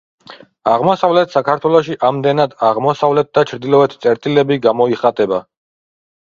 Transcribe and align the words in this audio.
აღმოსავლეთ 0.75 1.35
საქართველოში 1.35 1.97
ამდენად 2.09 2.55
აღმოსავლეთ 2.69 3.29
და 3.39 3.45
ჩრდილოეთ 3.53 3.95
წერტილები 4.07 4.59
გამოიხატება. 4.65 5.41